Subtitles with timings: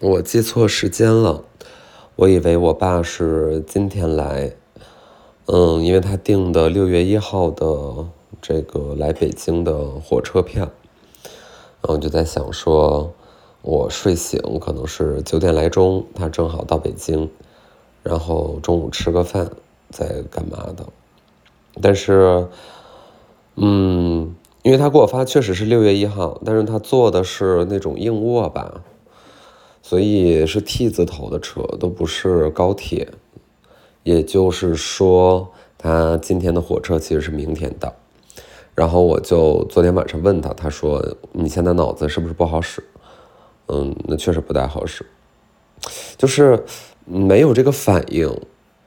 [0.00, 1.42] 我记错时间了，
[2.14, 4.52] 我以为我爸是今天来，
[5.46, 8.06] 嗯，因为他订的六月一号的
[8.40, 10.70] 这个来北京的火车票，
[11.82, 13.12] 然后就在想说，
[13.60, 17.28] 我睡醒可能是九点来钟，他正好到北京，
[18.04, 19.50] 然后中午吃个饭，
[19.90, 20.86] 再干嘛的，
[21.82, 22.46] 但是，
[23.56, 28.80] 嗯，因为他给我发确实是六月一号，但是他坐的是那种硬卧吧。
[29.82, 33.08] 所以是 T 字头的车，都不是高铁。
[34.02, 37.94] 也就是说，他今天的火车其实是明天到。
[38.74, 42.82] 然后我就昨天晚上问他，他说：“你现在脑子是不是不好使？”
[43.66, 45.04] 嗯，那确实不太好使，
[46.16, 46.64] 就是
[47.04, 48.34] 没有这个反应。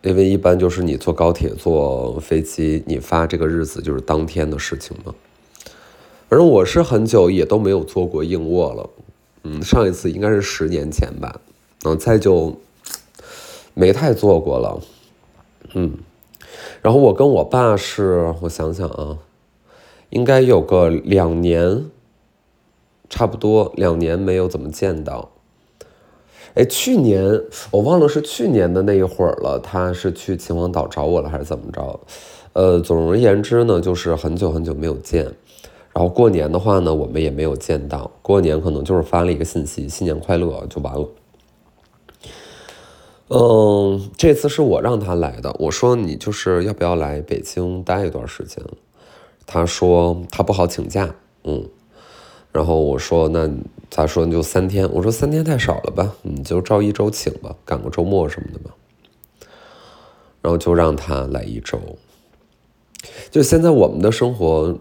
[0.02, 5.14] 因为一般就是你坐高铁、坐飞机，你发这个日子就是当天的事情嘛。
[6.28, 8.90] 反正我是很久也都没有坐过硬卧了。
[9.44, 11.42] 嗯，上一次应该是十年前吧，
[11.84, 12.56] 嗯，再就
[13.74, 14.82] 没太做过了，
[15.74, 15.98] 嗯，
[16.82, 19.18] 然后我跟我爸是，我想想啊，
[20.10, 21.86] 应该有个两年，
[23.10, 25.32] 差不多两年没有怎么见到。
[26.54, 32.00] 哎，去年我忘了是去年的那一会儿了，他是去秦皇岛找我了还是怎么着？
[32.54, 35.34] 呃，总而言之呢，就是很久很久没有见。
[35.94, 38.10] 然后过年的话呢，我们也没有见到。
[38.22, 41.10] 过年可能就是发了一个信息“新年快乐”就完了。
[43.28, 45.54] 嗯，这次是我让他来的。
[45.60, 48.64] 我说你就是要不要来北京待一段时间？
[49.46, 51.14] 他说他不好请假。
[51.44, 51.68] 嗯，
[52.54, 53.50] 然后我说那
[53.90, 54.90] 咋说就三天？
[54.94, 56.16] 我说三天太少了吧？
[56.22, 58.74] 你就照一周请吧，赶个周末什么的吧。
[60.42, 61.78] 然后就让他来一周。
[63.30, 64.74] 就现在我们的生活。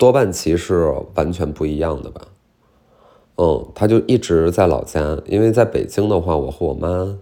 [0.00, 2.22] 多半其实完全不一样的吧，
[3.36, 7.18] 嗯，他就一直在老家，因为在北京的话，我和我妈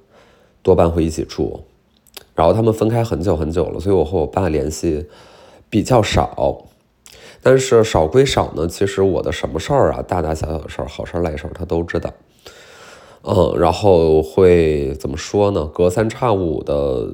[0.62, 1.64] 多半会一起住，
[2.36, 5.08] 然后他们分开很久很久了，所以我和我爸联系
[5.68, 6.66] 比较少，
[7.42, 12.14] 但是少归少呢，其实我的什么事儿啊，大大小小的事儿，好事儿赖事儿，他都知道，
[13.22, 15.66] 嗯，然后会怎么说呢？
[15.66, 17.12] 隔三差五的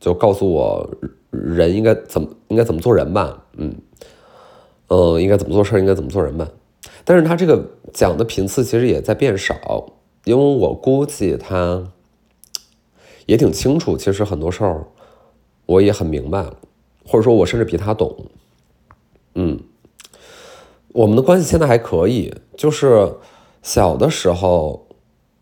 [0.00, 0.90] 就告诉我
[1.30, 3.72] 人应该怎么应该怎么做人吧，嗯。
[4.88, 6.48] 嗯，应该怎么做事儿，应该怎么做人吧。
[7.04, 9.86] 但是他这个讲的频次其实也在变少，
[10.24, 11.92] 因为我估计他
[13.26, 14.86] 也挺清楚，其实很多事儿
[15.66, 16.44] 我也很明白，
[17.04, 18.26] 或者说我甚至比他懂。
[19.34, 19.60] 嗯，
[20.88, 23.14] 我们的关系现在还可以，就是
[23.62, 24.86] 小的时候，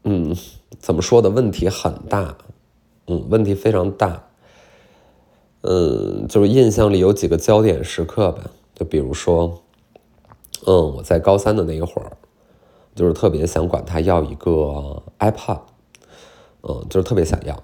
[0.04, 0.34] 嗯，
[0.78, 2.36] 怎么说的问题很大，
[3.06, 4.24] 嗯，问题非常大。
[5.62, 8.50] 嗯，就是印象里有几个焦点时刻吧。
[8.74, 9.62] 就比如说，
[10.66, 12.16] 嗯，我在高三的那一会儿，
[12.94, 15.60] 就是特别想管他要一个 iPad，
[16.62, 17.62] 嗯，就是特别想要，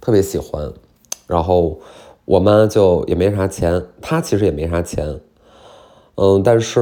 [0.00, 0.72] 特别喜欢。
[1.26, 1.80] 然后
[2.24, 5.20] 我妈就也没啥钱，她其实也没啥钱，
[6.14, 6.80] 嗯，但是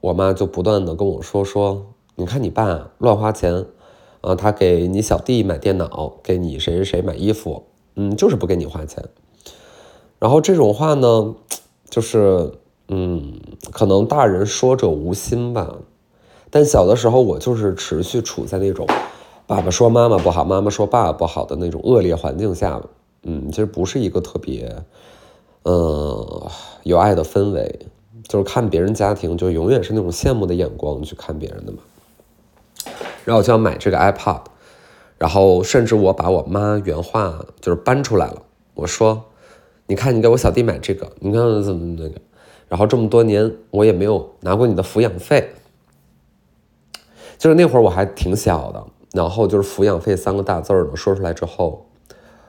[0.00, 3.66] 我妈就不断的跟我说说，你看你爸乱花钱，
[4.22, 7.64] 啊，他给你小弟买电脑，给你谁谁谁买衣服，
[7.94, 9.04] 嗯，就是不给你花钱。
[10.18, 11.34] 然后这种话呢，
[11.90, 12.52] 就是。
[12.88, 13.40] 嗯，
[13.72, 15.76] 可能大人说者无心吧，
[16.50, 18.86] 但小的时候我就是持续处在那种
[19.46, 22.80] 爸爸说妈妈不好，妈妈说爸爸不好的那种恶劣环境下。
[23.28, 24.72] 嗯，其实不是一个特别，
[25.64, 26.48] 嗯，
[26.84, 27.86] 有爱的氛围，
[28.28, 31.78] 就是看别人家庭就永远是那种羡慕的眼光去看别人的嘛。
[33.24, 34.42] 然后我就要买这个 iPad，
[35.18, 38.42] 然后甚至我把我妈原话就是搬出来了，
[38.74, 39.24] 我说，
[39.88, 42.20] 你看你给我小弟买这个，你看怎么那个。
[42.68, 45.48] 然后这么多年，我也没有拿过你的抚养费，
[47.38, 51.86] 就是那会儿我还挺小的，然后就是抚养费三个大字儿呢，说出来之后，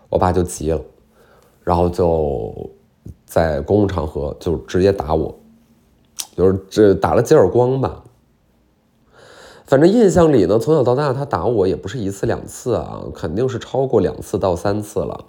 [0.10, 0.82] 我爸就急了，
[1.64, 2.72] 然后就
[3.26, 5.38] 在公共场合就直接打我，
[6.36, 8.04] 就是这打了几耳光吧。
[9.66, 15.26] 反正印象里呢，从小到大他打我也不是一次两次啊，肯定是超过两次到三次了，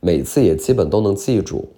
[0.00, 1.68] 每次也基本都能记住。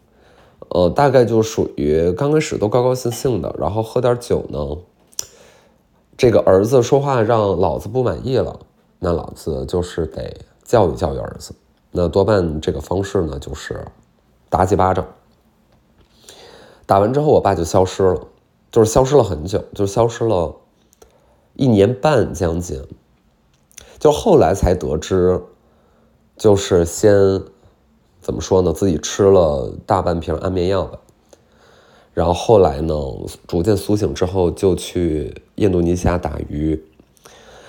[0.70, 4.58] 呃，大概就属于刚开始都高高兴兴的，然后喝点酒呢。
[6.16, 8.60] 这个儿子说话让老子不满意了，
[8.98, 11.54] 那老子就是得教育教育儿子。
[11.92, 13.86] 那多半这个方式呢，就是
[14.50, 15.06] 打几巴掌。
[16.84, 18.26] 打完之后，我爸就消失了，
[18.70, 20.54] 就是消失了很久，就消失了
[21.54, 22.84] 一年半将近。
[23.98, 25.40] 就后来才得知，
[26.36, 27.42] 就是先。
[28.28, 28.74] 怎么说呢？
[28.74, 30.98] 自己吃了大半瓶安眠药吧，
[32.12, 32.94] 然后后来呢，
[33.46, 36.78] 逐渐苏醒之后，就去印度尼西亚打鱼。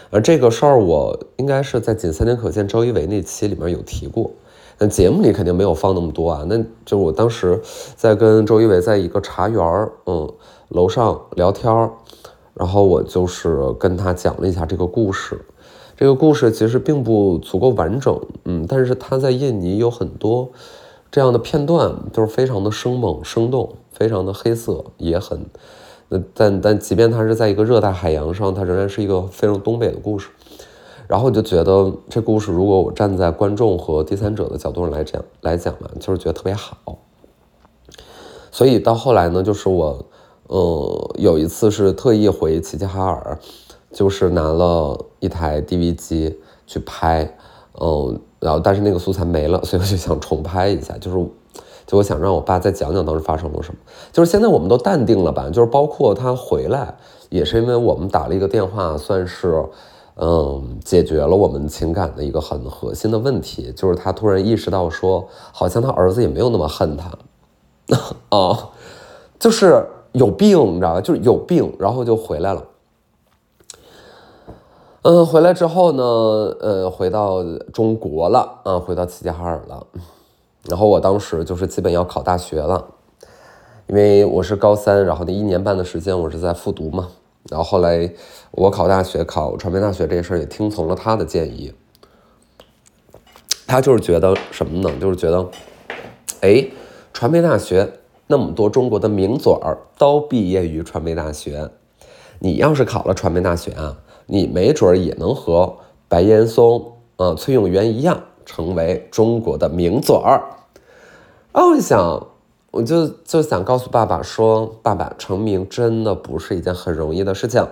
[0.09, 4.31] 而这个事儿我应该是在《仅三天可见》周一围那期里面有提过，
[4.77, 6.43] 那节目里肯定没有放那么多啊。
[6.45, 7.61] 那就是我当时
[7.95, 10.29] 在跟周一围在一个茶园儿，嗯，
[10.67, 11.73] 楼上聊天，
[12.53, 15.39] 然后我就是跟他讲了一下这个故事。
[15.99, 20.49] 这个故事其实并不足够完整，嗯，但是他在印尼有很多
[21.11, 25.45] 这样的片段，就是非常的生猛、生动，非常的黑色，也很。
[26.33, 30.29] 但但即便它是在一个热带海洋上，它仍然是一个非常东北的故事。
[31.05, 36.77] 然后我就觉得这故事，如果我站在观众和第三者的角度上来讲来讲嘛，就是觉得特别好。
[38.51, 40.05] 所以到后来呢，就是我，
[40.47, 43.37] 呃，有一次是特意回齐齐哈尔，
[43.91, 47.23] 就是拿了一台 DV 机去拍，
[47.79, 51.25] 嗯，然后但是那个素材没了， 所以我就想重拍一下，就是。
[51.87, 53.79] 就我想让我爸再讲讲当时发生了什么，
[54.13, 56.95] 就是现在我们都淡定了吧，就是包括他回来，
[57.29, 59.65] 也是因为我们打了一个电话，算是，
[60.17, 67.11] 嗯，解决了我们情感的一个很核心的问题，就是他突然意识到说，好像他儿子也没有那么恨他，
[68.37, 68.69] 啊，
[69.39, 71.01] 就是有病，你知道吧？
[71.01, 72.63] 就是有病，然后就回来了。
[75.01, 76.03] 嗯，回来之后呢，
[76.59, 77.41] 呃，回到
[77.71, 79.87] 中国了，啊，回到齐齐哈尔了。
[80.63, 82.85] 然后我当时就是基本要考大学了，
[83.87, 87.07] 因为我是高三，然后那一年半的时间我是在复读嘛。
[87.49, 88.11] 然后后来
[88.51, 91.73] 我考大学，考传媒大学这事儿也听从了他的建议。
[93.65, 94.93] 他就是觉得什么呢？
[94.99, 95.49] 就是觉得，
[96.41, 96.67] 哎，
[97.13, 97.89] 传媒大学
[98.27, 101.69] 那么多中国的名嘴儿都毕业于传媒大学，
[102.39, 103.97] 你要是考了传媒大学啊，
[104.29, 105.75] 你没准儿也能和
[106.07, 108.23] 白岩松、啊崔永元一样。
[108.45, 110.41] 成为中国的名嘴儿，
[111.51, 111.67] 啊！
[111.67, 112.27] 我想，
[112.71, 117.63] 我就就想告诉爸爸说，爸爸成名真的不是一件很容易的事情。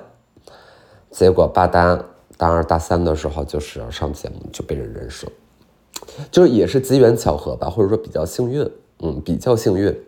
[1.10, 2.06] 结果大单
[2.38, 5.32] 大二大三的时候，就是要上节目就被人认识了，
[6.30, 8.70] 就是也是机缘巧合吧，或者说比较幸运，
[9.00, 10.00] 嗯，比较幸运，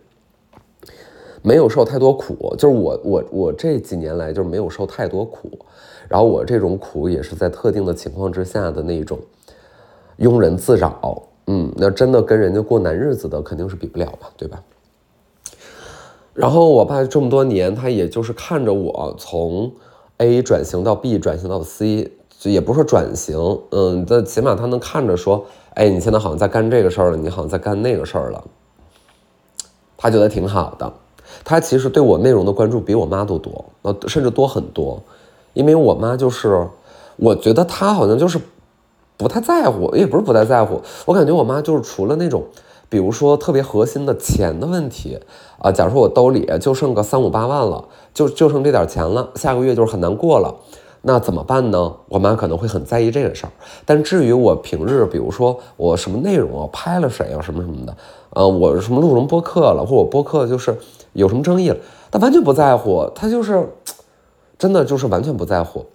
[1.42, 2.54] 没有受太多苦。
[2.56, 5.50] 就是我我我这几年来就是没有受太多苦，
[6.10, 9.16] 然后我这种苦也是在特定的情况之下的那一种。
[10.18, 14.60] 庸人自扰，嗯，那真的跟人家过难日子的肯定是比不了吧，对吧？
[16.34, 19.72] 然后我爸这么多年，他也就是看着我从
[20.18, 22.10] A 转型到 B，转型到 C，
[22.42, 23.38] 也不是说转型，
[23.70, 28.44] 嗯，但起码他能看着说，哎，你现在好像在干这个事儿了，你好像在干那个事儿了，
[29.96, 30.92] 他觉得挺好的。
[31.44, 35.02] 他其实对我内容的关注比我妈都多，呃，甚至多很多，
[35.52, 36.68] 因为我妈就是，
[37.16, 38.40] 我觉得她好像就是。
[39.16, 40.80] 不太在乎，也不是不太在乎。
[41.04, 42.42] 我感觉我妈就是除了那种，
[42.88, 45.18] 比如说特别核心的钱的问题
[45.58, 50.54] 啊，假如说我兜里就剩个三五八万了，就就剩这点钱了，下个月就是很难过了，
[51.02, 51.96] 那怎么办呢？
[52.08, 53.52] 我妈可能会很在意这个事儿。
[53.84, 57.94] 但至于我平日，比如说我什么内容啊，拍了谁啊，什么什么的，
[58.30, 60.74] 呃，我什么录什么播客了，或者我播客就是
[61.12, 61.76] 有什么争议了，
[62.10, 63.68] 她完全不在乎，她就是
[64.60, 65.86] 真的就是完全不在乎。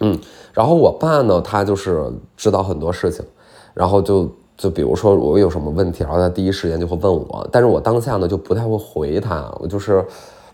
[0.00, 0.16] 嗯，
[0.52, 3.24] 然后我爸呢，他就是知道很多事情，
[3.74, 10.04] 然后就就比如说我有什么问题，然后他第一时间就会问我，但是我当下呢就不太会回他，我就是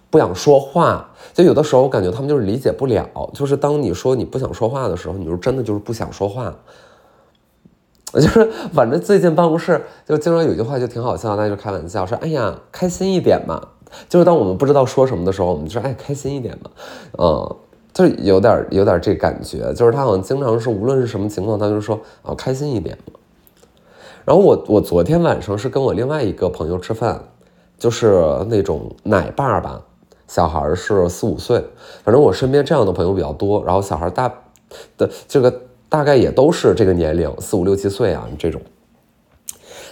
[0.09, 6.55] 不想说话，就有的时候我感觉他们就是理解不了，就是当你说你不想说话的时候，你就真的就是不想说话，
[8.15, 13.61] 就是反正最近办公室就经常有句话就挺好笑，大家就开玩笑说，哎呀，开心一点嘛，
[14.09, 16.71] 就是当我们不知道说什么的时候，我们就说，哎，开心一点嘛，
[17.19, 17.57] 嗯。
[17.95, 23.13] 就有点有点这感觉，就是他好像经常是无论是什么情况，他就说啊开心一点嘛。
[24.25, 27.23] 然后我我昨天晚上是跟我另外一个朋友吃饭，
[27.79, 29.81] 就是那种奶爸吧，
[30.27, 31.65] 小孩是四五岁，
[32.03, 33.65] 反正我身边这样的朋友比较多。
[33.65, 34.29] 然后小孩大，
[34.99, 38.61] 的这个大概也都是这个年龄，四五六七岁啊这种。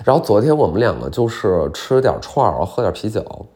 [0.05, 3.47] 然后昨天我们两个就是吃点串儿，喝点啤酒，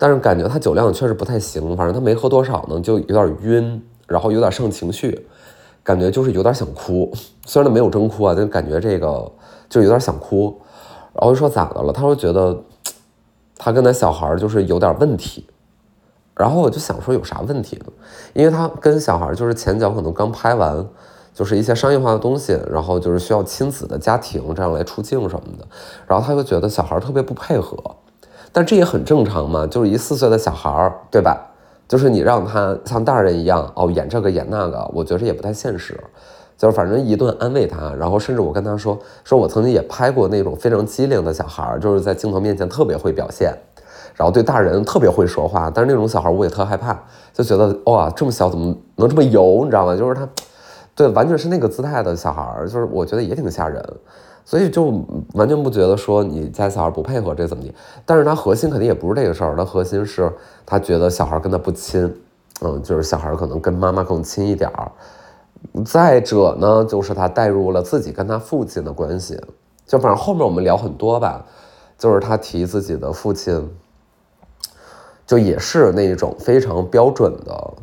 [0.00, 3.86] 但是感觉他酒量确实不太行，反正他没喝多少呢，就有点晕。
[4.08, 5.24] 然后有点上情绪，
[5.84, 7.12] 感觉就是有点想哭，
[7.46, 9.30] 虽然他没有真哭啊，但感觉这个
[9.68, 10.60] 就有点想哭。
[11.12, 11.92] 然后说咋的了？
[11.92, 12.60] 他说觉得
[13.56, 15.46] 他跟他小孩就是有点问题。
[16.34, 17.84] 然后我就想说有啥问题呢？
[18.32, 20.84] 因为他跟小孩就是前脚可能刚拍完，
[21.32, 25.64] 就是一些商业化的东西，然后就是需要亲子的家庭这样来出镜什么的。
[26.08, 27.76] 然后他就觉得小孩特别不配合，
[28.52, 31.38] 但这也很正常嘛，就是一四岁的小孩，对吧？
[31.88, 35.98] 就是你让他像大人一样哦演这个演那个，我觉得也不太现实。
[36.56, 43.52] 就是反正一顿安慰他，然后甚至我跟他说，说我曾经也拍过那种非常机灵的小孩，就是在镜头面前特别会表现，
[44.14, 45.70] 然后对大人特别会说话。
[45.70, 46.96] 但是那种小孩我也特害怕，
[47.32, 49.96] 就觉得哇这么小怎么能这么油，你知道吗？
[49.96, 50.28] 就是他
[50.94, 53.82] 对，完全是那个姿态的小孩儿，就是我觉得也挺吓人，
[54.50, 54.86] 所以就
[55.34, 57.72] 完全不觉得说你家小孩不配合这怎么地。
[58.04, 60.28] 但是他核心肯定也不是这个事儿，他核心是
[60.66, 62.12] 他觉得小孩跟他不亲，
[62.60, 64.90] 嗯，就是小孩可能跟妈妈更亲一点儿。
[65.84, 69.40] 再者呢，就是他带入了自己跟他父亲的关系，
[69.86, 71.46] 就反正后面我们聊很多吧，
[71.96, 73.70] 就是他提自己的父亲，
[75.28, 77.74] 就也是那种非常标准的。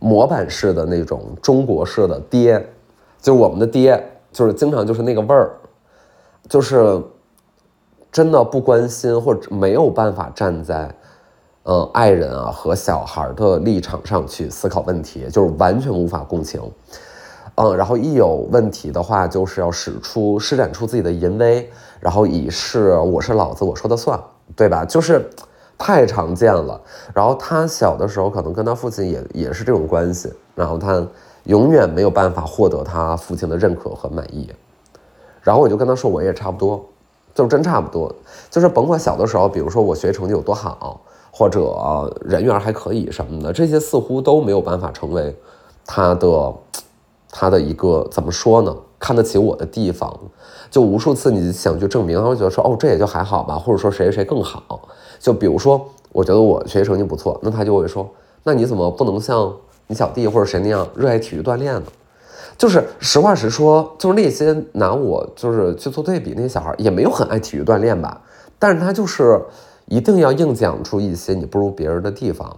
[0.00, 2.58] 模板式的那种中国式的爹，
[3.22, 5.52] 就是我们的爹，就是经常就是那个味儿，
[6.48, 7.02] 就是
[8.10, 10.94] 真的不关心或者没有办法站在
[11.64, 16.60] 嗯爱人啊和小孩的立场上去思考问题，就是完全无法共情，
[17.56, 24.20] 嗯，然后一有问题的话，就是要使出施展出自己的淫威，然后以示我是老子我说的算，
[24.54, 24.84] 对吧？
[24.84, 25.28] 就是。
[25.78, 26.80] 太常见了，
[27.12, 31.06] 然后他小的时候可能跟他父亲也也是这种关系，然后他
[31.44, 34.50] 永远没有办法获得他父亲的认可和满意，
[35.46, 36.84] 然后我就跟他说，我也差不多，
[37.32, 38.12] 就真差不多，
[38.50, 41.00] 就是甭管小的时候，比如说我学习成绩有多好，
[41.30, 45.32] 或者人缘还可以什么的，这些似乎都没有办法成为
[45.86, 46.52] 他的
[47.30, 48.74] 他的一个怎么说呢？
[48.98, 50.18] 看得起我的地方，
[50.68, 54.88] 就无数次你想去证明，他会觉得说，哦，这也就还好吧，或者说谁谁谁更好。
[55.20, 58.08] 就比如说，我觉得我学习成绩不错，那他就会说，
[58.42, 59.54] 那你怎么不能像
[59.86, 61.82] 你小弟或者谁那样热爱体育锻炼呢？
[62.58, 68.22] 就是实话实说，就是那些拿我就是去做对比那些小孩，也没有很爱体育锻炼吧，
[68.58, 69.40] 但是他就是
[69.86, 72.56] 一定要硬讲出一些你不如别人的地方，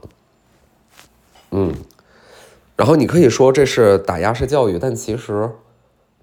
[1.50, 1.74] 嗯，
[2.76, 5.50] 然后你可以说这是打压式教育，但其实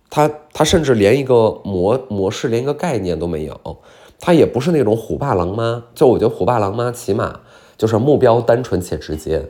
[0.09, 3.59] 他他甚至连一个模模式，连一个概念都没有。
[4.17, 7.41] 他也不是那种虎爸狼妈，就我觉得虎爸狼妈起码
[7.77, 9.45] 就是目标单纯且直接，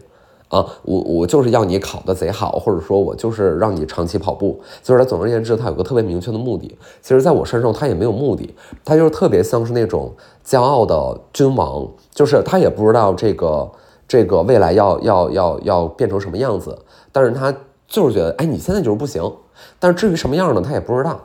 [0.49, 6.77] 啊，我我就是要你考的贼好，或者说我就是让你长期跑步，就是他总而言之，他有个特别明确的目的。
[7.01, 10.13] 其实在我身上他也没有目的，他就是特别像是那种
[10.45, 13.71] 骄傲的君王，就是他也不知道这个
[14.07, 16.77] 这个未来要要要要变成什么样子，
[17.11, 17.53] 但是他
[17.87, 19.33] 就是觉得，哎，你现在就是不行，
[19.79, 21.19] 但是至于什么样呢，他也不知道，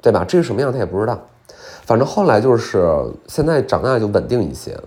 [0.00, 0.24] 对吧？
[0.24, 1.20] 至于什么样他也不知道。
[1.84, 4.78] 反正后来就是现在长大就稳定一些，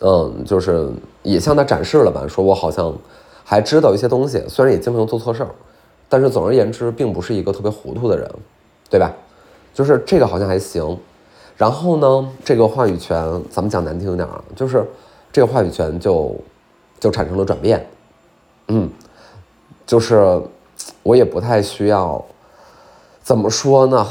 [0.00, 0.90] 嗯，就是
[1.22, 2.94] 也向他展示了吧，说我好像
[3.44, 5.50] 还知道一些东西，虽然也经常做错事儿，
[6.08, 8.30] 但是总而言之，并不是一个特别糊涂的人，
[8.90, 9.12] 对吧？
[9.72, 10.98] 就是这个好像还行。
[11.56, 14.86] 然后呢，这个话语权，咱们讲难听点儿，就是
[15.32, 16.36] 这个话语权就
[17.00, 17.86] 就产生了转变，
[18.68, 18.90] 嗯，
[19.86, 20.42] 就是
[21.02, 22.22] 我也不太需要，
[23.22, 24.06] 怎么说呢？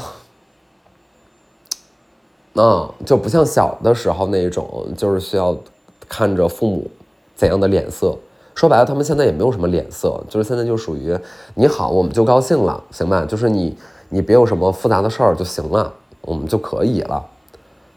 [2.54, 5.56] 啊，就不像小的时候那一种，就是需要
[6.08, 6.90] 看着父母
[7.34, 8.16] 怎样的脸色。
[8.54, 11.14] 说白了，他们现在也没有什么脸色，就是现在就属于
[11.54, 13.24] 你好，我们就高兴了，行吧？
[13.26, 13.76] 就是你
[14.08, 17.22] 你别有什么复杂的事儿就行了，我们就可以了。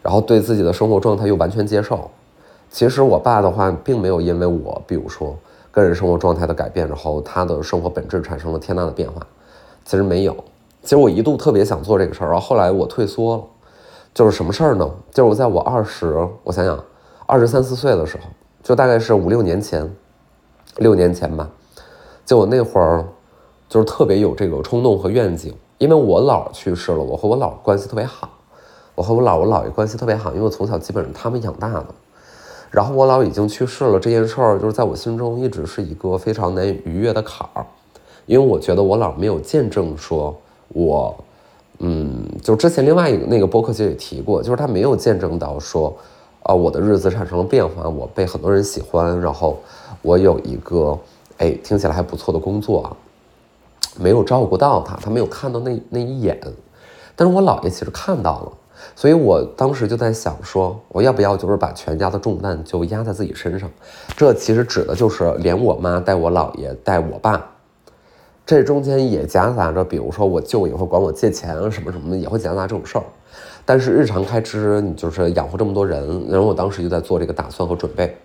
[0.01, 2.09] 然后对自己的生活状态又完全接受。
[2.69, 5.35] 其实我爸的话，并没有因为我，比如说
[5.71, 9.25] 个人生活状态的改变，然后他的生活本质产生了天大的变化。
[9.85, 10.35] 其实没有。
[10.81, 13.43] 其实我一度特别想做这个事儿，然后后来我退缩了。
[14.13, 14.89] 就是什么事儿呢？
[15.11, 16.83] 就是我在我二十，我想想，
[17.29, 18.23] 二十三四岁的时候，
[18.63, 19.87] 就大概是五六年前，
[20.77, 21.47] 六年前吧。
[22.25, 23.05] 就我那会儿，
[23.67, 28.27] 就是特别有这个冲动和愿景，因为我姥去世了，我和我姥关系特别好，
[28.95, 31.85] 我和我姥我姥爷关系特别好，因为我从小基本上他们养大的。
[32.71, 37.63] 然后我姥已经去世了，这件事儿就是在我心中一直是一个非常难逾越的坎儿，
[38.25, 40.35] 因为我觉得我姥没有见证说
[40.69, 41.15] 我。
[41.77, 45.95] 嗯，就之前另外一个那个播客其实也提过，就是他没有见证到说，
[46.49, 49.59] 啊，我的日子产生了变化，我被很多人喜欢，然后
[50.01, 50.97] 我有一个
[51.37, 52.89] 哎听起来还不错的工作啊，
[53.99, 56.41] 没有照顾到他，他没有看到那那一眼，
[57.15, 58.51] 但是我姥爷其实看到了，
[58.95, 63.69] 所以我当时就在想说，我要不要就是把全家的重担就压在自己身上，
[64.17, 67.47] 这其实指的就是连我妈带我姥爷带我爸。
[68.43, 73.03] 这中间也夹杂着，比如说我舅也会管我借钱啊，什么什么的，也会夹杂这种事儿。
[73.69, 78.17] 但是日常开支，你就是养活这么多人，然后我当时就在做这个打算和准备。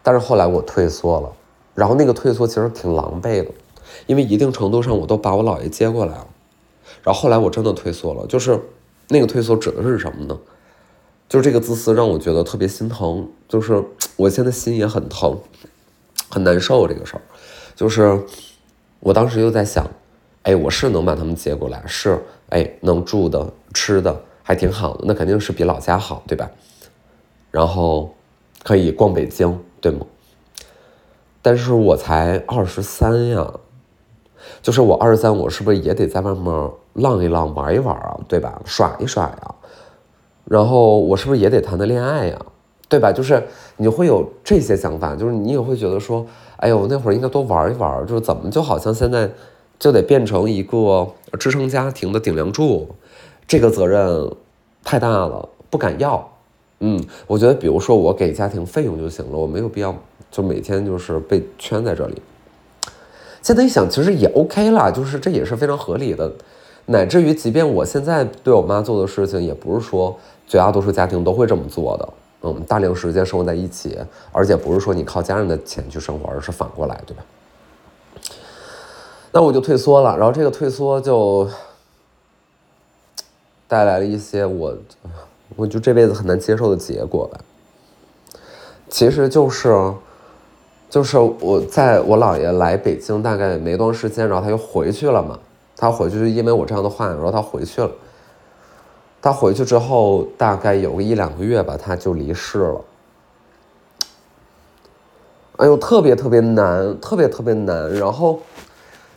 [0.00, 1.32] 但是后来我退缩了，
[1.74, 3.50] 然后那个退缩其实挺狼狈的，
[4.06, 6.28] 因为一定程度上我都把我姥爷接过来了。
[7.02, 8.60] 然后后来我真的退缩了，就是
[9.08, 10.38] 那个退缩指的是什么呢？
[11.28, 13.84] 就是这个自私让我觉得特别心疼，就是
[14.14, 15.36] 我现在心也很疼，
[16.30, 17.22] 很难受这个事儿，
[17.74, 18.22] 就是。
[19.00, 19.84] 我当时就在想，
[20.44, 26.48] 哎，我是能把他们接过来，是，哎，能住的、吃的还挺好的，那肯定是比老家好，对吧？
[27.50, 28.14] 然后
[28.62, 30.06] 可以逛北京，对吗？
[31.40, 33.50] 但是我才二十三呀，
[34.62, 38.20] 就是我二十三，我是不是也得在外面浪一浪、玩一玩啊？
[38.28, 38.60] 对吧？
[38.66, 39.54] 耍一耍呀？
[40.44, 42.38] 然后我是不是也得谈谈恋爱呀？
[42.86, 43.10] 对吧？
[43.10, 43.42] 就是
[43.78, 46.26] 你会有这些想法，就是你也会觉得说，
[46.58, 49.30] 哎呦，那会儿应该多玩一玩，就是怎么就好像现在
[49.78, 51.10] 就得变成一个
[51.40, 52.94] 支撑家庭的顶梁柱，
[53.46, 54.30] 这个责任
[54.82, 56.30] 太大了，不敢要。
[56.80, 59.94] 嗯，我觉得比如说我给家庭费用就行了，我没有必要
[60.30, 62.20] 就每天就是被圈在这里。
[63.40, 66.30] 现在一想，其实也 OK 了，就是这也是非常合理的，
[66.86, 70.14] 乃至于即便我现在对我妈做的事情，也不是说
[70.46, 72.08] 绝大多数家庭都会这么做的。
[72.42, 73.98] 嗯，大量时间生活在一起，
[74.32, 77.22] 而且不是说你靠家人的钱去生活，而是反过来，对吧？
[79.32, 81.48] 那我就退缩了，然后这个退缩就
[83.74, 84.72] 带来了一些我，
[85.56, 87.40] 我就这辈子很难接受的结果吧。
[88.88, 89.92] 其实就是，
[90.88, 95.36] 就是我在我姥爷来北京大概没多长时间，然后他又回去了嘛。
[95.76, 97.90] 他回去就因为我这样的话，然后他回去了。
[99.20, 102.80] 他回去之后，大概有个一两个月吧，他就离世了。
[105.56, 107.92] 哎呦，特别特别难，特别特别难。
[107.92, 108.38] 然后，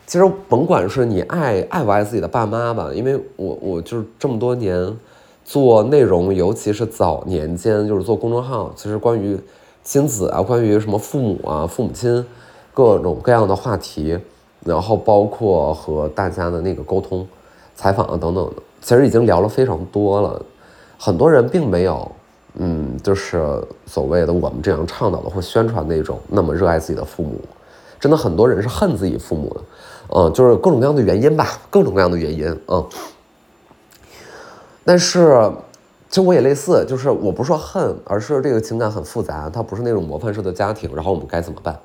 [0.08, 4.96] 其实甭管是你爱爱不爱自己的爸妈吧，因为我我就是这么多年
[5.44, 9.38] 做内容，尤其是早年间就是做公众号，其实关于
[9.84, 12.24] 亲子啊，关于什么父母啊、父母亲
[12.72, 14.18] 各种各样的话题，
[14.64, 17.28] 然后包括和大家的那个沟通、
[17.74, 18.62] 采访啊等等的。
[18.80, 20.42] 其实已经聊了非常多了，
[20.98, 22.10] 很多人并没有，
[22.54, 27.38] 嗯，就是所谓的我们这样倡导的或宣传那种那么热爱自己的父母，
[28.00, 29.60] 真的很多人是恨自己父母的，
[30.10, 32.84] 嗯，就是各种各样的原因吧，各种各样的原因，嗯。
[34.84, 35.50] 但是，
[36.08, 41.78] 其实我也类似，就是我不是说恨，而是这个情感很复杂，它不是那种模范式的家庭，然后我们该怎么办？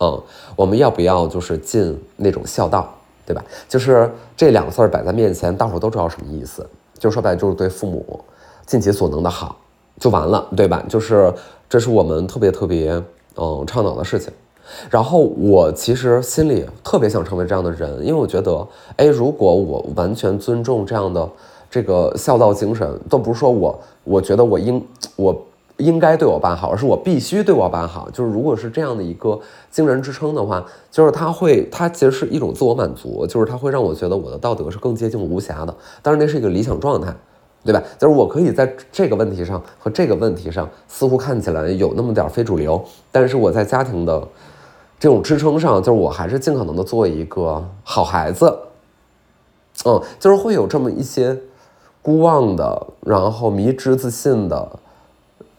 [0.00, 0.22] 嗯，
[0.56, 2.88] 我们要不要就是尽那种孝道？
[3.26, 3.44] 对吧？
[3.68, 6.66] 就是这两个字摆在面前，大伙都知道什么意思。
[6.98, 8.18] 就说白，就是对父母
[8.66, 9.56] 尽其所能的好，
[10.00, 10.82] 就完了，对吧？
[10.88, 11.32] 就是
[11.68, 12.92] 这是我们特别特别
[13.36, 14.32] 嗯倡导的事情。
[14.90, 21.28] 然后我其实心里特别想成为这样的人，因为我觉得，哎，如果我完全尊重这样的
[21.70, 24.84] 这个孝道精神，都不是说我，我觉得我应
[25.16, 25.36] 我。
[25.80, 28.10] 应该对我爸好，而是我必须对我爸好。
[28.10, 35.74] 就是如果是这样的一个精神支撑的话，就是他会，他其实是一种自我满足，就是他会让我觉得我的道德是更接近无瑕的。
[36.02, 37.10] 当然，那是一个理想状态，
[37.64, 37.82] 对吧？
[37.98, 44.22] 就是我可以在这个问题上和这个问题上，似乎看起来有那么点非主流，但是我在家庭的
[45.00, 48.56] 这种支撑上，就是我还是尽可能的做一个好孩子。
[49.84, 51.36] 嗯，就是会有这么一些
[52.02, 54.78] 孤妄的，然后迷之自信的。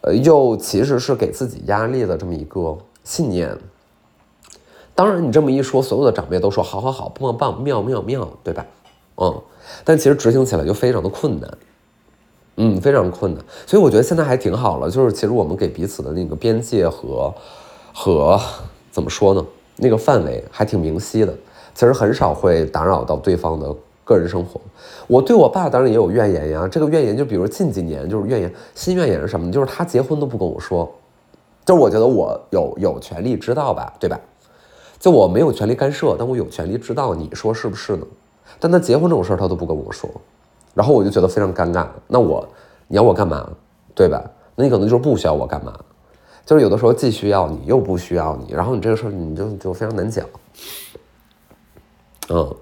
[0.02, 3.56] 呃，又其实是给自己压力的这么一个信念。
[4.94, 8.66] 当然，你这么一说，所有的长辈都说好好好，棒棒棒，妙妙妙，对吧？
[9.16, 9.42] 嗯，
[9.84, 11.58] 但其实执行起来就非常的困难，
[12.56, 13.44] 嗯，非常困难。
[13.64, 17.32] 所以我觉得现在还挺好了，就是其实我们给彼此的那个边界和
[17.94, 18.40] 和
[18.92, 21.34] 怎么说呢，那个范围还挺明晰的，
[21.74, 23.74] 其实很少会打扰到对方的。
[24.04, 24.60] 个人生活，
[25.06, 26.66] 我对我爸当然也有怨言呀。
[26.66, 29.50] 这个怨言就比如近几年就是怨言，新怨言是什么？
[29.50, 30.92] 就是他结婚都不跟我说，
[31.64, 34.18] 就是我觉得我有有权利知道吧，对吧？
[34.98, 38.04] 就我没有权利干涉，但我有权利知道，你说是不是呢？
[38.58, 40.10] 但他结婚这种事儿他都不跟我说，
[40.74, 41.86] 然后我就觉得非常尴尬。
[42.08, 42.46] 那我
[42.88, 43.48] 你要我干嘛，
[43.94, 44.20] 对吧？
[44.56, 45.72] 那你可能就是不需要我干嘛，
[46.44, 50.26] 就是有的时候既需要你又不需要你，然后你这个事儿你就就非常难讲，
[52.28, 52.56] 嗯。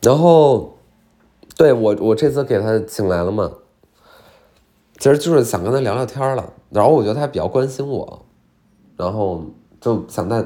[0.00, 0.78] 然后，
[1.56, 3.50] 对我我这次给他请来了嘛，
[4.98, 6.52] 其实就是想跟他聊聊天了。
[6.70, 8.24] 然后我觉得他比较关心我，
[8.96, 9.44] 然后
[9.80, 10.44] 就想带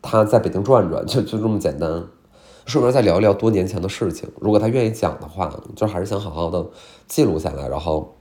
[0.00, 2.06] 他在北京转转，就就这么简单。
[2.64, 4.30] 顺便再聊一聊多年前的事情。
[4.40, 6.66] 如果他愿意讲的话，就还是想好好的
[7.06, 8.14] 记录下来，然后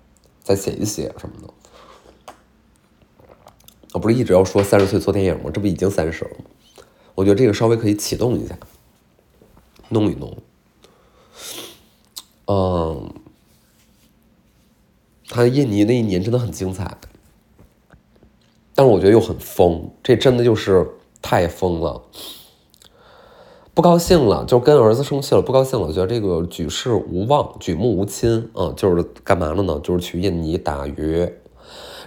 [0.50, 2.34] 再写一写什么的。
[3.94, 5.52] 我不是一直要说三十岁做电影吗？
[5.54, 6.46] 这不已经三十了吗？
[7.14, 8.58] 我觉得这个稍微可以启动一下，
[9.90, 10.36] 弄一弄。
[12.48, 13.14] 嗯，
[15.28, 16.98] 他印尼那一年真的很精彩，
[18.74, 20.90] 但是我觉得又很疯，这真的就是
[21.22, 22.02] 太疯了。
[23.74, 29.80] 不高兴了，就跟儿子生气了，不高兴了，觉得这个举世无望，举目无亲啊，就是干嘛了呢？
[29.82, 31.32] 就是去印尼打鱼。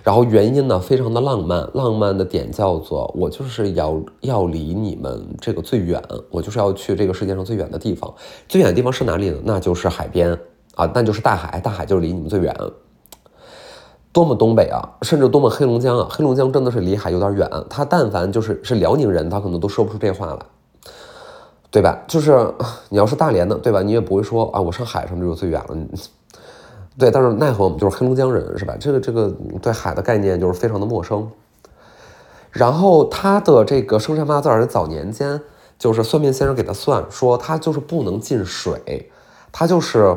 [0.03, 8.12] 然后原因呢，非常的浪漫，浪漫的点叫做我就是要要离你们这个最远，我就是要去这个世界上最远的地方，
[8.48, 9.38] 最远的地方是哪里呢？
[9.44, 10.37] 那就是海边
[10.75, 12.55] 啊，那就是大海，大海就是离你们最远。
[14.12, 16.07] 多么东北啊，甚至多么黑龙江啊！
[16.11, 20.38] 黑龙江真的是离海有点远，他但凡就是是辽宁人，他可能都说不出这话来，
[21.72, 21.98] 对吧？
[22.06, 22.54] 就是
[22.90, 23.80] 你要是大连的，对吧？
[23.82, 25.76] 你也不会说啊，我上海上就最远了，
[26.98, 27.11] 对。
[27.11, 28.76] 但是奈何我们就是黑龙江人，是吧？
[28.78, 31.28] 这个这个对海的概念就是非常的陌生。
[32.50, 35.40] 然后他的这个生辰八字是早年间，
[35.78, 39.11] 就是算命先生给他算说他就是不能进水，
[39.50, 40.14] 他就是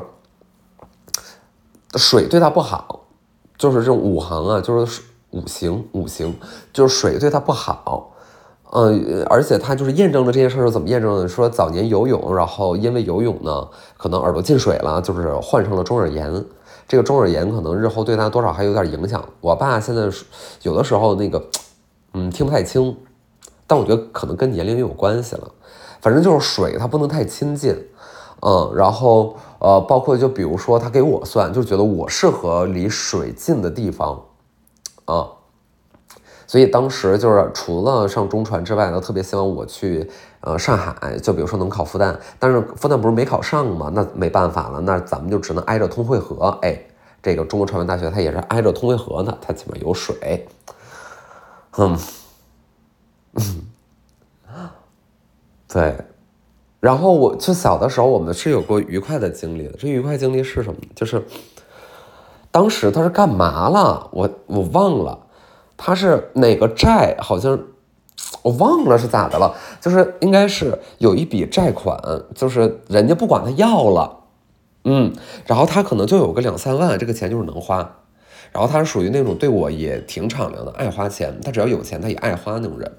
[1.96, 3.04] 水对他不好。
[3.58, 6.36] 就是这种五行啊，就是五行，五行
[6.74, 8.14] 就是水对他不好，
[8.78, 11.26] 嗯，而且他就是验证了这件事是怎么验证的？
[11.30, 16.44] 说早年游泳，然后因为游泳呢，可能耳朵进水了，就是患上了中耳炎。
[16.86, 19.24] 这个中耳炎可能日后对他多少还有点影响。
[19.40, 20.10] 我爸现在
[20.64, 21.42] 有的时候那个，
[22.14, 22.98] 嗯，听不太清，
[23.66, 25.50] 但我觉得可能跟年龄也有关系了。
[26.02, 27.74] 反正就是水，他不能太亲近。
[28.42, 34.22] 嗯，然后呃，包括就比如说他给我算，就觉得我适合离水近的地方，
[35.06, 35.30] 啊，
[36.48, 40.10] 所以当时就是除了上中传之外呢，特别希望我去
[40.42, 43.92] 呃上海，就比如说能考复旦，但是复旦不是没考上吗？
[43.94, 46.80] 那没办法了，那咱们就只能挨着通惠河，哎，
[47.22, 50.48] 这个中国传媒大学它也是挨着通惠河呢，它起码有水，
[51.78, 51.98] 嗯，
[55.68, 55.96] 对。
[56.80, 59.76] 然后我就小的时候，我们是有过愉快的经历的。
[59.76, 60.80] 这愉快经历是什么？
[60.94, 61.26] 就是
[62.52, 64.08] 当时他是干嘛了？
[64.12, 65.25] 我我忘了，
[65.78, 67.16] 他是哪个债？
[67.20, 67.60] 好像
[68.42, 69.56] 我忘了是咋的了。
[69.82, 72.00] 就是应该是有一笔债款，
[72.34, 74.24] 就是人家不管他要了，
[74.84, 75.14] 嗯，
[75.46, 78.00] 然后他可能就有个两三万，这个钱就是能花。
[78.52, 81.40] 然后他是属于那种对我也挺敞亮的，爱花钱。
[81.44, 82.92] 他只要有钱，他也爱花那种人。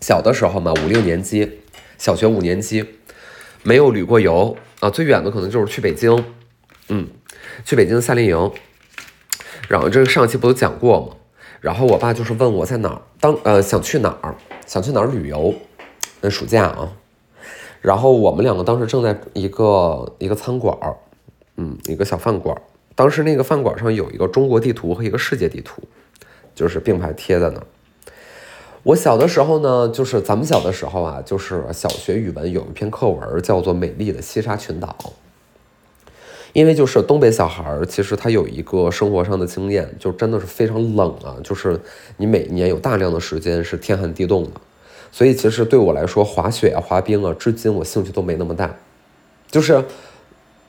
[0.00, 1.60] 小的时候嘛，五六年级。
[1.96, 2.84] 小学五年级，
[3.62, 6.22] 没有旅过游啊，最远的可能就是去北京，
[6.88, 7.08] 嗯，
[7.64, 8.50] 去北京夏令营。
[9.68, 11.08] 然后这个上期不都讲过吗？
[11.60, 14.34] 然后我爸就是问我在哪儿，当呃想去哪儿，
[14.66, 15.54] 想去哪儿旅游，
[16.20, 16.92] 那暑假啊。
[17.80, 20.96] 然后我们两个当时正在一个一个餐馆儿，
[21.56, 22.60] 嗯，一个小饭馆儿。
[22.94, 25.82] 当时那个饭馆上有一个中国地图和一个世界地图，
[26.54, 27.66] 就是并排贴在那儿。
[28.82, 34.94] 我小的时候呢，就是咱们小的时候啊，就是小学语文有一篇课文叫做《美丽的西沙群岛》。
[36.54, 41.78] 因为就是东北小孩儿，其实他有一个生活上的经验，就真的是非常冷啊，就是
[42.16, 44.50] 你每年有大量的时间是天寒地冻的，
[45.12, 48.74] 所以其实对我来说，滑雪啊、滑冰啊，至今我兴趣都没那么大，
[49.50, 49.84] 就是。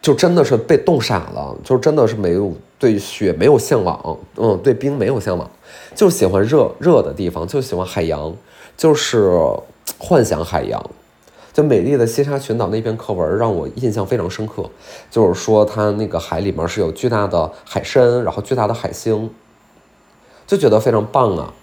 [0.02, 5.50] 就真的是被冻傻了，就真的是没有对雪没有向往，嗯，对冰没有向往，
[5.96, 8.32] 就喜欢热热的地方，就喜欢海洋，
[8.78, 9.32] 就是
[9.98, 10.92] 幻想海洋。
[11.56, 14.70] 就美丽的西沙群岛那篇课文让我印象非常深刻，
[15.10, 19.30] 就是说它那个海里面是有巨大的海参，然后巨大的海星，
[20.46, 21.54] 就觉得非常棒啊。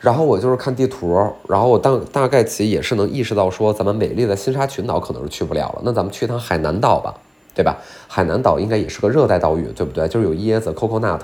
[0.00, 1.16] 然后我就是看地图，
[1.48, 7.14] 然后我大大概其也是能意识到说，咱们美丽的西沙群岛可能是去不了了，那咱们去趟海南岛吧。
[7.54, 7.78] 对吧？
[8.06, 10.06] 海南岛应该也是个热带岛屿，对不对？
[10.08, 11.18] 就是有椰子，coconut。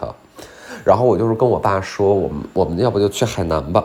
[0.83, 3.85] 然后我就是跟我爸说，我们我们要不就去海南吧。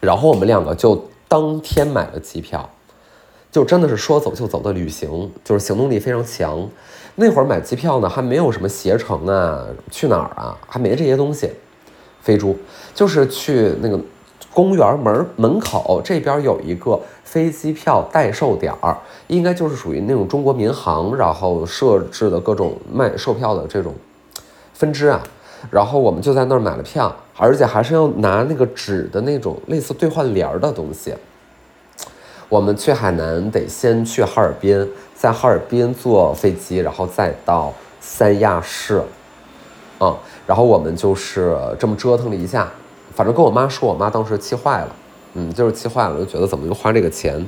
[0.00, 2.70] 然后我们两个就当天买了机票，
[3.56, 6.68] 就真的是说走就走的旅行，就是行动力非常强。
[7.14, 11.50] 那会儿买机票呢，还没有什么携程啊，去哪儿啊，还没这些东西。
[12.20, 12.54] 飞猪
[12.94, 13.98] 就是去那个
[14.52, 17.00] 公园门门口这边有一个。
[17.24, 23.94] 飞机票代售点儿应该就是属于那种中国民航，然后设置的各种卖售票的这种
[24.74, 25.22] 分支啊。
[25.70, 31.14] 然后我们就在那儿买了票，而且还是要拿那个纸的那种类似兑换联儿的东西。
[32.48, 39.02] 我们去海南得先去哈尔滨，在哈尔滨坐飞机，然后再到三亚市。
[39.98, 42.70] 嗯，然后我们就是这么折腾了一下，
[43.14, 44.88] 反正跟我妈说，我妈当时气坏了。
[45.34, 47.44] 嗯，就是气坏了，就觉得怎么就花这个钱。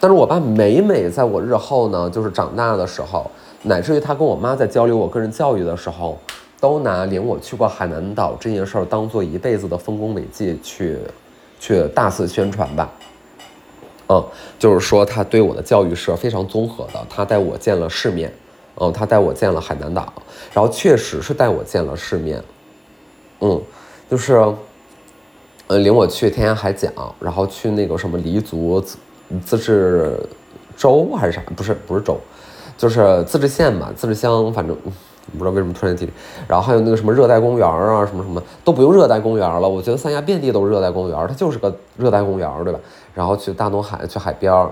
[0.00, 3.30] 但是我爸每每在我日后呢，就是长大的时候，
[3.62, 6.18] 乃至于他跟我妈在交流我个人教育的时候，
[6.60, 10.98] 都拿领我去过海南岛这件事儿当做一辈子的丰功伟绩去，
[11.60, 12.90] 去大肆宣传吧。
[14.08, 14.24] 嗯，
[14.58, 18.32] 就是说他对我的教育是非常综合的，他带我见了世面，
[18.80, 20.12] 嗯，他带我见了海南岛，
[20.52, 22.42] 然后确实是带我见了世面，
[23.40, 23.60] 嗯，
[24.10, 24.44] 就是。
[25.66, 28.84] 呃，领我去天涯海角，然后去那个什么黎族
[29.46, 30.14] 自治
[30.76, 31.42] 州还是啥？
[31.56, 32.18] 不是不是州，
[32.76, 34.76] 就是自治县嘛，自治乡，反正
[35.32, 36.06] 不知道为什么突然提。
[36.46, 39.66] 然后还有那个什么热带公园啊，什么什么都不用热带公园了。
[39.66, 42.78] 我觉得三亚遍地都是热带公园，它就是个热带公园，对吧？
[43.14, 44.70] 然后去大东海，去海边儿。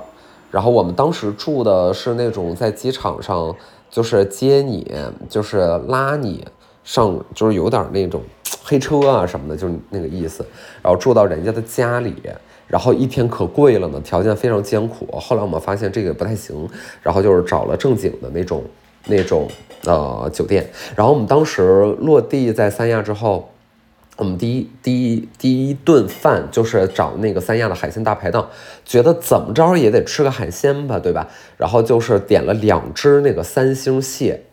[0.50, 3.54] 然后我们当时住的是那种在机场上，
[3.88, 4.92] 就是接你，
[5.28, 6.44] 就是拉你，
[6.84, 8.20] 上就是有点那种
[8.62, 10.44] 黑车啊什么的，就是那个意思。
[10.82, 12.14] 然后住到人家的家里，
[12.66, 15.06] 然后一天可贵了呢，条件非常艰苦。
[15.12, 16.68] 后来我们发现这个不太行，
[17.00, 18.62] 然后就是找了正经的那种
[19.06, 19.48] 那种
[19.86, 20.68] 呃酒店。
[20.94, 23.48] 然后我们当时落地在三亚之后。
[24.18, 28.50] 我们第一第一第一顿饭就是找那个三亚的海鲜大排档，
[28.84, 31.28] 觉得怎么着也得吃个海鲜吧，对吧？
[31.56, 34.44] 然后就是点了两只那个三星蟹，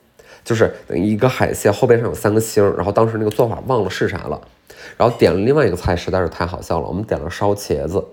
[0.45, 2.63] 就是等于一个海蟹后背上有三个星。
[2.77, 4.41] 然后当时那个做法忘了是啥了，
[4.97, 8.03] 然后点了另外一个菜，实在是太好笑了，我们点了烧茄子，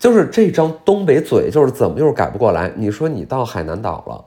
[0.00, 2.72] 就是这张东北嘴就是怎么就是改不过来。
[2.74, 4.24] 你说你到海南岛了，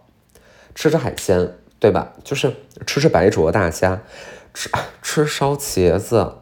[0.74, 2.14] 吃吃海鲜，对吧？
[2.24, 2.54] 就是
[2.86, 4.00] 吃吃白灼大虾。
[4.58, 4.72] 吃
[5.04, 6.34] 吃烧茄子，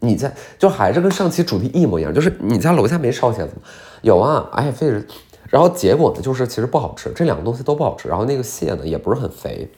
[0.00, 3.62] 你家就还是跟上期主题一模一样，就是你家楼下没烧茄子吗？
[4.00, 5.06] 有啊，哎，非是，
[5.50, 9.70] 然后结果呢，就是其实不好吃，这两个东西都不好吃，然后那个蟹呢也不是很肥。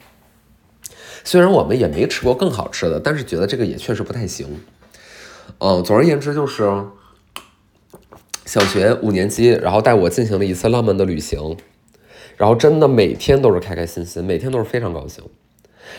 [1.24, 4.60] 虽然我们也没吃过更好吃的，但是觉得这个也确实不太行。
[5.58, 6.84] 嗯，总而言之就是
[8.46, 11.56] 小学五年级，然后带我进行了一次浪漫的旅行，
[12.36, 15.24] 然后真的每天都是开开心心，每天都是非常高兴。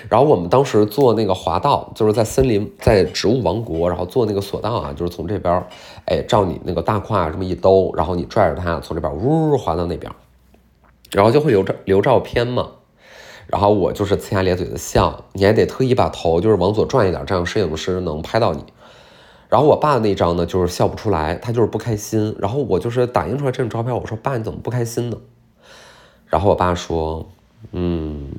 [0.10, 5.66] 然后我们当时坐那个滑道，就是在森林，在植物王国，然后坐那个索道啊，就是从这边，
[6.06, 10.12] 哎，照你那个大胯这么一兜，然后你拽着它从这边呜滑到那边，
[11.12, 12.68] 然后就会留照留照片嘛。
[13.48, 18.64] 然后我就是呲牙咧嘴的笑，你还得特意把头就是往左转一点，这样摄影师能拍到你。
[19.50, 22.36] 然后我爸那张呢，就是笑不出来，他就是不开心。
[22.40, 25.18] 然后我就是打印出来这种照片，我说爸你怎么不开心呢？
[26.26, 27.28] 然后我爸说，
[27.72, 28.30] 嗯。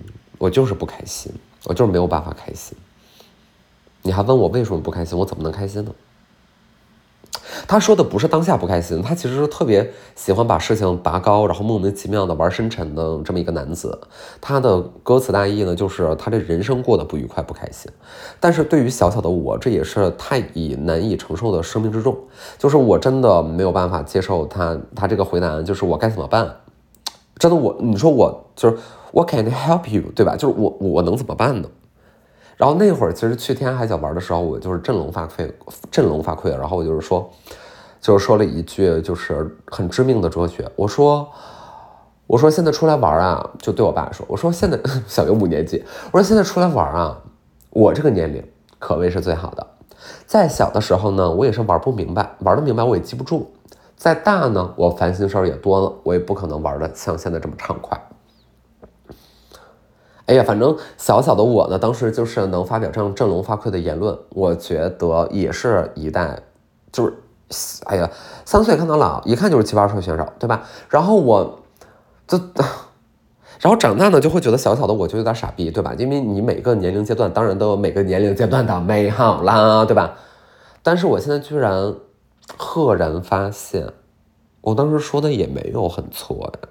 [0.45, 1.33] 我就是不开心，
[1.65, 2.77] 我就是没有办法开心。
[4.03, 5.91] 你还问我为什么不开心，我怎么能开心呢？
[7.67, 13.99] 他说的不是当下不开心，他其实是特别喜欢把事情拔高，然后莫名其妙的玩深沉的这么一个男子。
[14.39, 17.91] 他的歌词大意呢，就是他这人生过得不愉快、不开心。
[18.39, 22.15] 但是对于小小的我，这也是太以难以承受的生命之重，
[22.59, 26.55] 就是我真的没有办法接受他他这个回答，就是我该怎么办？
[27.39, 28.77] 真的我，你说我就是。
[29.15, 30.11] What can help you？
[30.13, 30.35] 对吧？
[30.35, 31.69] 就是我，我能怎么办呢？
[32.57, 35.49] 然后那会儿其实去天涯海角玩的时候，我就是振聋发聩，
[35.89, 36.51] 振聋发聩。
[36.57, 37.31] 然后我就是说，
[38.01, 40.69] 就是说了一句就是很致命的哲学。
[40.75, 41.29] 我说，
[42.27, 47.17] 我说现在出来玩啊，就对我爸说，我说现在 小学五年级，我说现在出来玩啊，
[47.71, 48.45] 我这个年龄
[48.81, 49.65] 可谓是最好的。
[50.27, 53.53] 在小的时候呢，我也是玩不明白，玩的明白我也记不住。
[53.97, 57.97] 再大呢，我烦心事儿也多了，我也不可能玩的像现在这么畅快。
[60.27, 66.41] 哎呀，反正小小的我呢，当时就是能发表这样振聋发聩的言论，我觉得也是一代，
[66.91, 67.05] 就
[67.51, 68.11] 是，哎呀，
[68.47, 70.63] 三岁看到老，一看就是七八岁选手，对吧？
[70.89, 71.59] 然后我，
[72.27, 72.41] 就，
[73.61, 75.95] 然后长大呢，就会觉得小小的我就有点傻逼，对吧？
[75.99, 80.17] 因为你每个年龄阶段，当然都有每个年龄阶段的美好啦，对吧？
[80.83, 81.95] 但是我现在居然
[82.57, 83.93] 赫然发现，
[84.63, 86.69] 我当时说的也没有很错呀，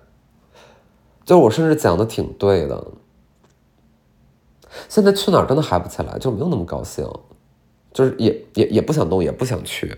[1.23, 2.83] 就是我甚至讲的挺对的。
[4.89, 7.07] 现在去哪儿真的嗨不起来，就没有那么高兴，
[7.91, 9.95] 就是也也也不想动，也不想去。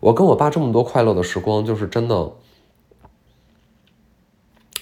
[0.00, 2.32] 我跟我爸这么多快乐的时光，就是真的，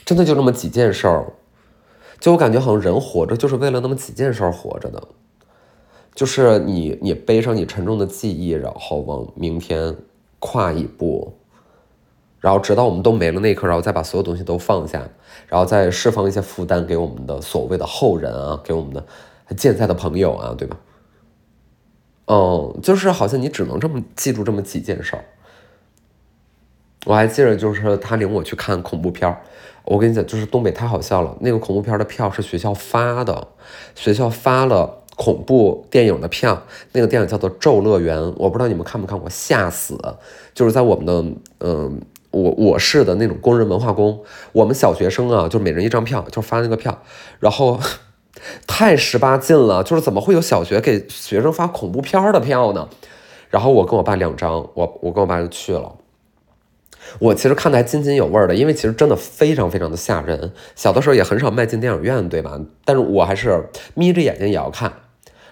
[0.05, 1.33] 真的就那么几件事儿。
[2.21, 5.09] 就我感觉好像人活着就是为了那么几件事儿活着的，
[6.15, 9.95] 就是你你背上你沉重的记忆，然后往明天
[10.39, 11.37] 跨一步。
[12.45, 15.03] 然后直到我们都没了那一刻，然后再把所有东西都放下，
[15.49, 19.03] 然后再释放一些负担给我们的所谓的后人啊，给我们的
[19.57, 20.77] 健在的朋友啊，对吧？
[22.27, 25.25] 嗯，就是好像你只能这么记住这么几件事儿。
[27.07, 29.41] 我还记得，就是他领我去看恐怖片儿。
[29.87, 33.49] 我跟你讲，就是东北太好笑了，那个恐怖片的票是学校发的，
[33.95, 36.63] 学校发了恐怖电影的票。
[36.93, 39.99] 那个电影叫做《咒乐园》，我不知道你们看没看过，吓死！
[40.53, 41.25] 就是在我们的
[41.61, 42.03] 嗯。
[42.35, 44.21] 我我市的那种工人文化宫，
[44.53, 47.03] 我们小学生啊，就每人一张票，就发那个票，
[47.39, 47.79] 然后
[48.67, 52.89] 太十八禁了，就是怎么会有小学给学生发恐怖片的票呢？
[53.51, 55.95] 然后我跟我爸两张，我我跟我爸就去了。
[57.21, 60.53] 我其实看的还津津有味的，因为其实真的非常非常的吓人。
[60.75, 62.59] 小的时候也很少迈进电影院，对吧？
[62.85, 64.93] 但是我还是眯着眼睛也要看。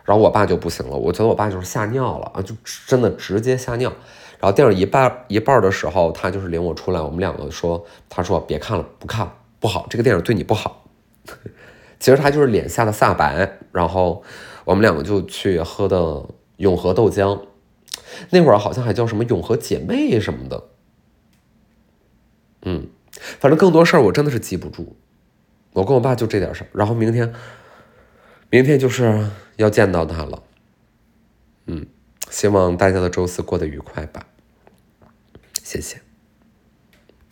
[0.04, 2.54] 然后我爸就不行了，我觉得我爸就是吓尿了啊，就
[2.88, 3.92] 真的直接吓尿。
[4.42, 10.84] 然后电影一半一半的时候，他就是领我出来，我们两个说，他说别看了，不看，不好，这个电影对你不好。
[12.00, 13.60] 其实他就是脸下的煞白。
[13.70, 14.24] 然后
[14.64, 16.26] 我们两个就去喝的
[16.56, 17.40] 永和豆浆，
[18.30, 20.64] 那会儿好像还叫什么永和姐妹什么的。
[22.62, 22.88] 嗯，
[23.38, 24.96] 反正更多事儿我真的是记不住。
[25.74, 26.66] 我跟我爸就这点事儿。
[26.72, 27.32] 然后明天
[28.50, 29.24] 明天就是
[29.54, 30.42] 要见到他了。
[31.66, 31.86] 嗯，
[32.28, 34.26] 希望大家的周四过得愉快吧。
[35.72, 36.01] Встретимся.